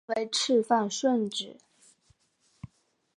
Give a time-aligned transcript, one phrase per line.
[0.03, 1.57] 本名为赤坂顺子。